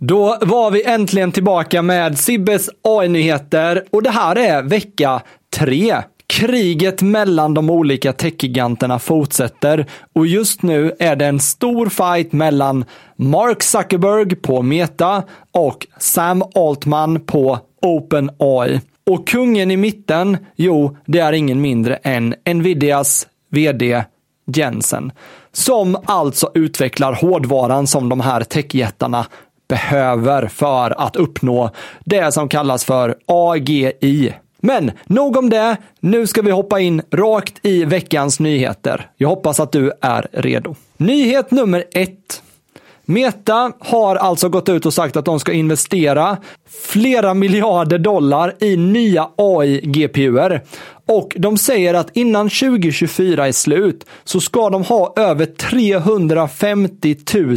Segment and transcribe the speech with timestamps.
[0.00, 5.22] Då var vi äntligen tillbaka med Sibbes AI-nyheter och det här är vecka
[5.56, 5.96] tre.
[6.26, 12.84] Kriget mellan de olika techgiganterna fortsätter och just nu är det en stor fight mellan
[13.16, 15.22] Mark Zuckerberg på Meta
[15.52, 18.80] och Sam Altman på OpenAI.
[19.10, 24.04] Och kungen i mitten, jo, det är ingen mindre än Nvidias vd
[24.54, 25.12] Jensen,
[25.52, 29.26] som alltså utvecklar hårdvaran som de här techjättarna
[29.68, 31.70] behöver för att uppnå
[32.04, 34.34] det som kallas för AGI.
[34.60, 35.76] Men nog om det.
[36.00, 39.10] Nu ska vi hoppa in rakt i veckans nyheter.
[39.16, 40.74] Jag hoppas att du är redo.
[40.96, 42.42] Nyhet nummer ett.
[43.04, 46.36] Meta har alltså gått ut och sagt att de ska investera
[46.68, 50.60] flera miljarder dollar i nya AI-GPUer.
[51.06, 57.56] Och de säger att innan 2024 är slut så ska de ha över 350 000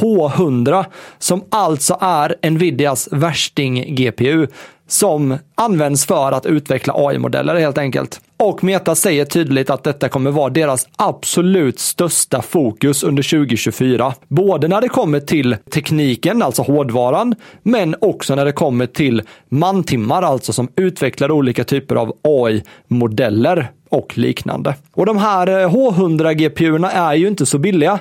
[0.00, 0.84] H100
[1.18, 4.48] som alltså är Nvidias värsting-GPU
[4.88, 8.20] som används för att utveckla AI-modeller helt enkelt.
[8.36, 14.14] Och Meta säger tydligt att detta kommer vara deras absolut största fokus under 2024.
[14.28, 20.22] Både när det kommer till tekniken, alltså hårdvaran, men också när det kommer till mantimmar,
[20.22, 24.74] alltså som utvecklar olika typer av AI-modeller och liknande.
[24.92, 27.98] Och de här eh, H100-GPUerna är ju inte så billiga.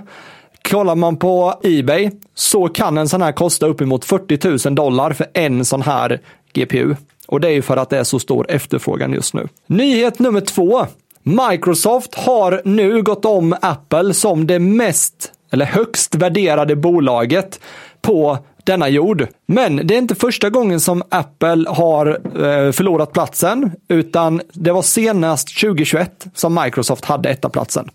[0.70, 5.28] Kollar man på Ebay så kan en sån här kosta uppemot 40 000 dollar för
[5.34, 6.20] en sån här
[6.54, 6.96] GPU.
[7.28, 9.48] Och det är ju för att det är så stor efterfrågan just nu.
[9.68, 10.88] Nyhet nummer två.
[11.24, 17.60] Microsoft har nu gått om Apple som det mest, eller högst värderade bolaget
[18.02, 19.28] på denna jord.
[19.46, 24.82] Men det är inte första gången som Apple har eh, förlorat platsen, utan det var
[24.82, 27.90] senast 2021 som Microsoft hade etta platsen.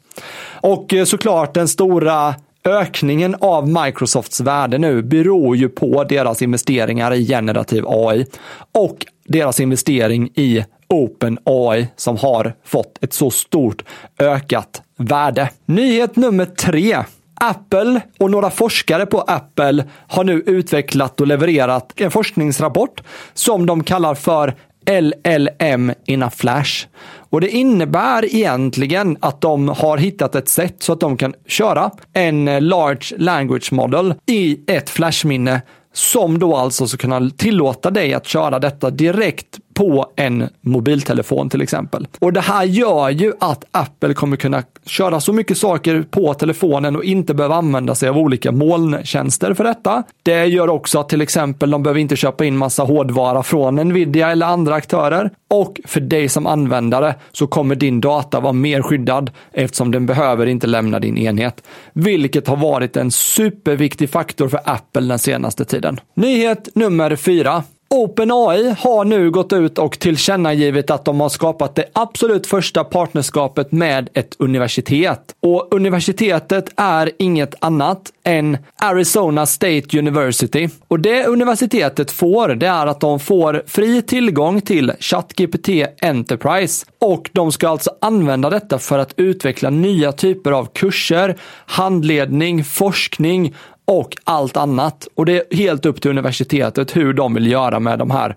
[0.51, 2.35] Och eh, såklart den stora
[2.69, 8.27] ökningen av Microsofts värde nu beror ju på deras investeringar i generativ AI
[8.75, 13.85] och deras investering i OpenAI som har fått ett så stort
[14.19, 15.51] ökat värde.
[15.67, 16.97] Nyhet nummer tre.
[17.41, 23.03] Apple och några forskare på Apple har nu utvecklat och levererat en forskningsrapport
[23.35, 24.55] som de kallar för
[24.89, 26.87] LLM in a flash.
[27.31, 31.91] Och det innebär egentligen att de har hittat ett sätt så att de kan köra
[32.13, 35.63] en large language model i ett flashminne
[35.93, 41.63] som då alltså ska kunna tillåta dig att köra detta direkt på en mobiltelefon till
[41.63, 42.07] exempel.
[42.19, 46.97] Och det här gör ju att Apple kommer kunna köra så mycket saker på telefonen
[46.97, 50.03] och inte behöva använda sig av olika molntjänster för detta.
[50.23, 54.31] Det gör också att till exempel de behöver inte köpa in massa hårdvara från Nvidia
[54.31, 55.31] eller andra aktörer.
[55.51, 60.47] Och för dig som användare så kommer din data vara mer skyddad eftersom den behöver
[60.47, 61.63] inte lämna din enhet.
[61.93, 66.01] Vilket har varit en superviktig faktor för Apple den senaste tiden.
[66.15, 67.63] Nyhet nummer fyra.
[67.91, 73.73] OpenAI har nu gått ut och tillkännagivit att de har skapat det absolut första partnerskapet
[73.73, 75.35] med ett universitet.
[75.41, 80.69] Och universitetet är inget annat än Arizona State University.
[80.89, 85.69] Och det universitetet får, det är att de får fri tillgång till ChatGPT
[86.03, 86.87] Enterprise.
[87.01, 93.55] Och de ska alltså använda detta för att utveckla nya typer av kurser, handledning, forskning
[93.89, 95.09] och allt annat.
[95.15, 98.37] Och det är helt upp till universitetet hur de vill göra med de här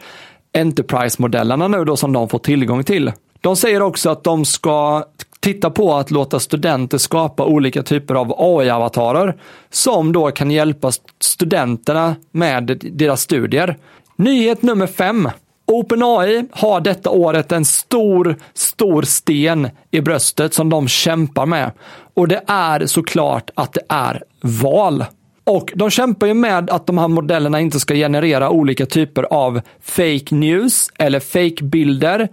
[0.54, 3.12] Enterprise-modellerna nu då som de får tillgång till.
[3.42, 5.04] De säger också att de ska
[5.40, 9.36] titta på att låta studenter skapa olika typer av AI-avatarer
[9.70, 13.78] som då kan hjälpa studenterna med deras studier.
[14.16, 15.30] Nyhet nummer fem.
[15.68, 21.72] OpenAI har detta året en stor, stor sten i bröstet som de kämpar med.
[22.14, 25.06] Och det är såklart att det är val.
[25.44, 29.62] Och de kämpar ju med att de här modellerna inte ska generera olika typer av
[29.81, 32.29] fake news eller fake bilder.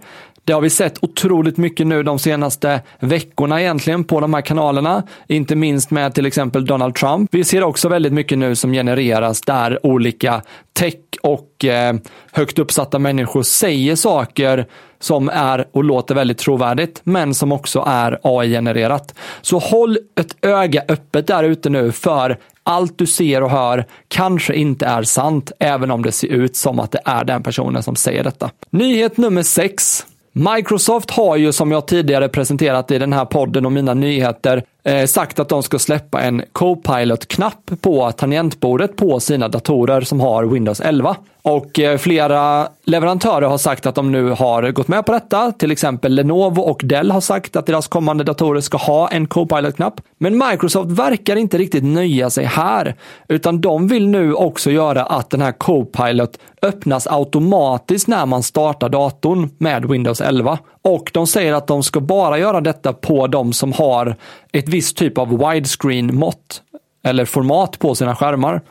[0.49, 5.03] Det har vi sett otroligt mycket nu de senaste veckorna egentligen på de här kanalerna.
[5.27, 7.29] Inte minst med till exempel Donald Trump.
[7.33, 10.41] Vi ser också väldigt mycket nu som genereras där olika
[10.73, 11.95] tech och eh,
[12.31, 14.65] högt uppsatta människor säger saker
[14.99, 19.15] som är och låter väldigt trovärdigt, men som också är AI-genererat.
[19.41, 24.53] Så håll ett öga öppet där ute nu för allt du ser och hör kanske
[24.53, 27.95] inte är sant, även om det ser ut som att det är den personen som
[27.95, 28.49] säger detta.
[28.69, 30.05] Nyhet nummer sex.
[30.39, 35.05] Microsoft har ju som jag tidigare presenterat i den här podden och mina nyheter eh,
[35.05, 40.81] sagt att de ska släppa en Copilot-knapp på tangentbordet på sina datorer som har Windows
[40.81, 41.15] 11.
[41.41, 45.51] Och eh, flera leverantörer har sagt att de nu har gått med på detta.
[45.51, 50.01] Till exempel Lenovo och Dell har sagt att deras kommande datorer ska ha en Copilot-knapp.
[50.17, 52.95] Men Microsoft verkar inte riktigt nöja sig här,
[53.27, 58.89] utan de vill nu också göra att den här Copilot öppnas automatiskt när man startar
[58.89, 60.59] datorn med Windows 11.
[60.89, 64.15] Och de säger att de ska bara göra detta på de som har
[64.51, 66.61] ett visst typ av widescreen-mått
[67.03, 68.61] eller format på sina skärmar.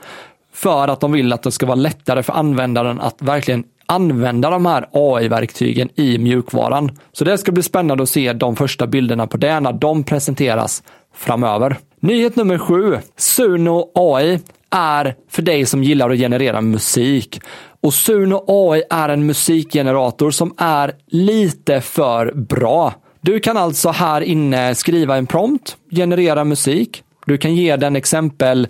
[0.53, 4.67] För att de vill att det ska vara lättare för användaren att verkligen använda de
[4.67, 6.99] här AI-verktygen i mjukvaran.
[7.13, 10.83] Så det ska bli spännande att se de första bilderna på det när de presenteras
[11.15, 11.77] framöver.
[12.01, 12.99] Nyhet nummer sju.
[13.17, 14.41] Suno AI
[14.71, 17.41] är för dig som gillar att generera musik.
[17.81, 22.95] Och Suno AI är en musikgenerator som är lite för bra.
[23.21, 27.03] Du kan alltså här inne skriva en prompt, generera musik.
[27.27, 28.69] Du kan ge den exempel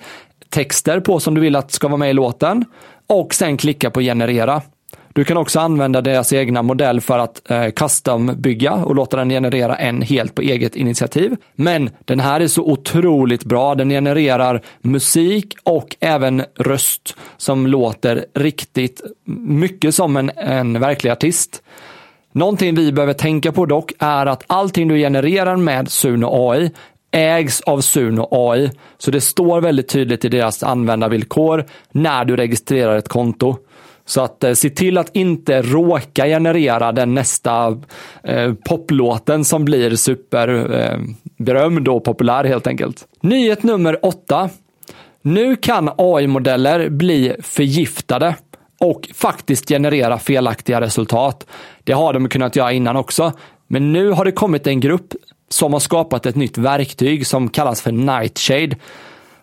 [0.49, 2.65] texter på som du vill att ska vara med i låten
[3.07, 4.63] och sen klicka på generera.
[5.13, 9.77] Du kan också använda deras egna modell för att eh, custom-bygga och låta den generera
[9.77, 11.37] en helt på eget initiativ.
[11.55, 13.75] Men den här är så otroligt bra.
[13.75, 19.03] Den genererar musik och även röst som låter riktigt
[19.47, 21.63] mycket som en, en verklig artist.
[22.33, 26.71] Någonting vi behöver tänka på dock är att allting du genererar med Suno AI
[27.11, 28.71] ägs av Suno AI.
[28.99, 33.57] Så det står väldigt tydligt i deras användarvillkor när du registrerar ett konto.
[34.09, 37.79] Så att eh, se till att inte råka generera den nästa
[38.23, 43.07] eh, poplåten som blir superberömd eh, och populär helt enkelt.
[43.21, 44.51] Nyhet nummer åtta.
[45.23, 48.35] Nu kan AI-modeller bli förgiftade
[48.81, 51.47] och faktiskt generera felaktiga resultat.
[51.85, 53.33] Det har de kunnat göra innan också.
[53.67, 55.15] Men nu har det kommit en grupp
[55.49, 58.77] som har skapat ett nytt verktyg som kallas för Nightshade.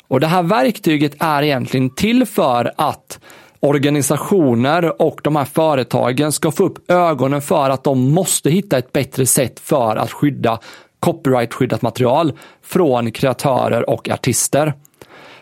[0.07, 3.19] Och det här verktyget är egentligen till för att
[3.65, 8.93] organisationer och de här företagen ska få upp ögonen för att de måste hitta ett
[8.93, 10.59] bättre sätt för att skydda
[10.99, 12.33] copyrightskyddat material
[12.63, 14.73] från kreatörer och artister.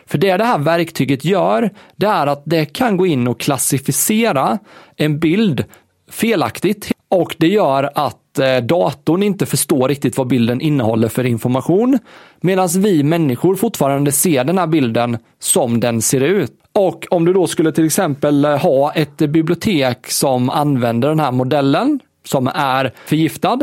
[0.06, 4.58] För det det här verktyget gör, det är att det kan gå in och klassificera
[4.96, 5.64] en bild
[6.10, 11.98] felaktigt och det gör att eh, datorn inte förstår riktigt vad bilden innehåller för information.
[12.40, 16.63] Medan vi människor fortfarande ser den här bilden som den ser ut.
[16.78, 21.32] Och om du då skulle till exempel eh, ha ett bibliotek som använder den här
[21.32, 23.58] modellen som är förgiftad,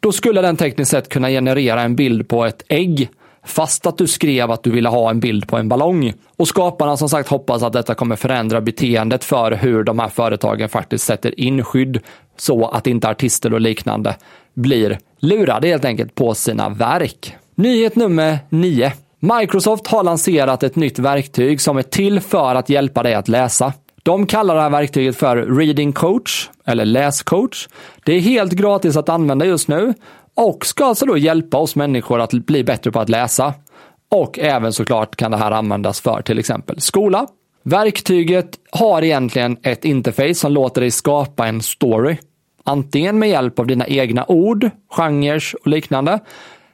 [0.00, 3.10] då skulle den tekniskt sett kunna generera en bild på ett ägg
[3.44, 6.12] fast att du skrev att du ville ha en bild på en ballong.
[6.36, 10.68] Och skaparna som sagt hoppas att detta kommer förändra beteendet för hur de här företagen
[10.68, 12.00] faktiskt sätter in skydd
[12.36, 14.16] så att inte artister och liknande
[14.54, 17.36] blir lurade helt enkelt på sina verk.
[17.54, 18.92] Nyhet nummer 9.
[19.22, 23.72] Microsoft har lanserat ett nytt verktyg som är till för att hjälpa dig att läsa.
[24.02, 27.68] De kallar det här verktyget för Reading Coach eller Läscoach.
[28.04, 29.94] Det är helt gratis att använda just nu
[30.34, 33.54] och ska alltså då hjälpa oss människor att bli bättre på att läsa.
[34.10, 37.26] Och även såklart kan det här användas för till exempel skola.
[37.62, 42.16] Verktyget har egentligen ett interface som låter dig skapa en story.
[42.64, 46.20] Antingen med hjälp av dina egna ord, genrer och liknande.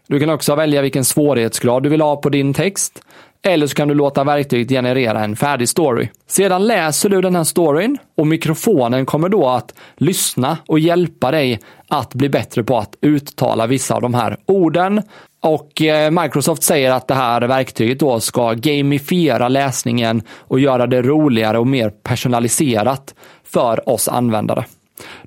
[0.08, 3.03] Du kan också välja vilken svårighetsgrad du vill ha på din text.
[3.43, 6.08] Eller så kan du låta verktyget generera en färdig story.
[6.26, 11.61] Sedan läser du den här storyn och mikrofonen kommer då att lyssna och hjälpa dig
[11.88, 15.03] att bli bättre på att uttala vissa av de här orden.
[15.43, 21.02] Och eh, Microsoft säger att det här verktyget då ska gamifiera läsningen och göra det
[21.02, 23.14] roligare och mer personaliserat
[23.44, 24.64] för oss användare.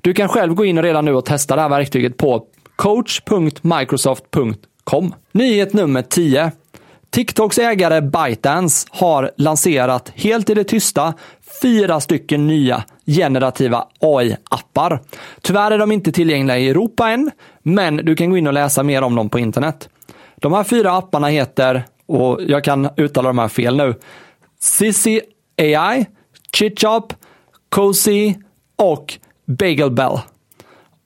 [0.00, 2.44] Du kan själv gå in redan nu och testa det här verktyget på
[2.76, 4.54] coach.microsoft.com.
[4.84, 5.14] Kom!
[5.32, 6.52] Nyhet nummer 10.
[7.10, 11.14] TikToks ägare ByteDance har lanserat helt i det tysta
[11.62, 15.00] fyra stycken nya generativa AI-appar.
[15.42, 17.30] Tyvärr är de inte tillgängliga i Europa än,
[17.62, 19.88] men du kan gå in och läsa mer om dem på internet.
[20.36, 23.94] De här fyra apparna heter, och jag kan uttala de här fel nu,
[24.60, 25.20] Sissy
[25.58, 26.06] AI,
[26.56, 27.14] ChitChop,
[27.68, 28.34] Cozy
[28.76, 30.18] och Bagel Bell.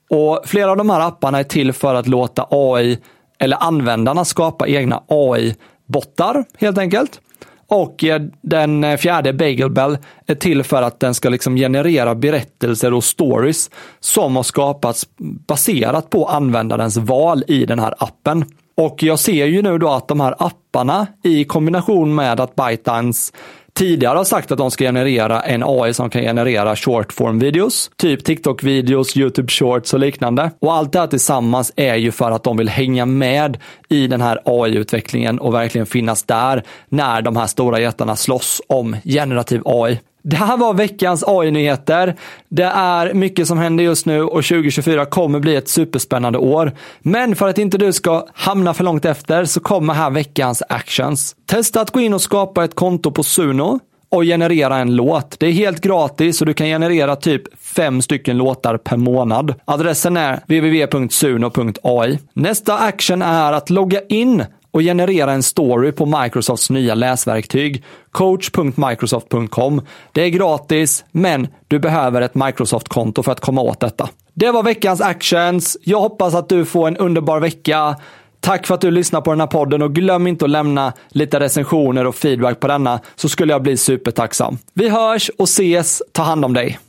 [0.09, 2.97] Och flera av de här apparna är till för att låta AI,
[3.37, 7.21] eller användarna skapa egna AI-bottar helt enkelt.
[7.67, 12.93] Och eh, den eh, fjärde Bagelbell är till för att den ska liksom generera berättelser
[12.93, 15.07] och stories som har skapats
[15.47, 18.45] baserat på användarens val i den här appen.
[18.77, 23.33] Och jag ser ju nu då att de här apparna i kombination med att ByteDance
[23.75, 27.91] tidigare har sagt att de ska generera en AI som kan generera short form videos,
[27.97, 30.51] typ TikTok-videos, YouTube shorts och liknande.
[30.59, 33.57] Och allt det här tillsammans är ju för att de vill hänga med
[33.89, 38.95] i den här AI-utvecklingen och verkligen finnas där när de här stora jättarna slåss om
[39.03, 39.99] generativ AI.
[40.27, 42.15] Det här var veckans AI-nyheter.
[42.49, 46.71] Det är mycket som händer just nu och 2024 kommer bli ett superspännande år.
[46.99, 51.35] Men för att inte du ska hamna för långt efter så kommer här veckans actions.
[51.45, 53.79] Testa att gå in och skapa ett konto på Suno
[54.09, 55.39] och generera en låt.
[55.39, 59.53] Det är helt gratis och du kan generera typ fem stycken låtar per månad.
[59.65, 62.19] Adressen är www.suno.ai.
[62.33, 64.43] Nästa action är att logga in
[64.75, 69.81] och generera en story på Microsofts nya läsverktyg, coach.microsoft.com.
[70.11, 74.09] Det är gratis, men du behöver ett Microsoft-konto för att komma åt detta.
[74.33, 75.77] Det var veckans actions.
[75.83, 77.95] Jag hoppas att du får en underbar vecka.
[78.39, 81.39] Tack för att du lyssnar på den här podden och glöm inte att lämna lite
[81.39, 84.57] recensioner och feedback på denna så skulle jag bli supertacksam.
[84.73, 86.01] Vi hörs och ses.
[86.11, 86.79] Ta hand om dig.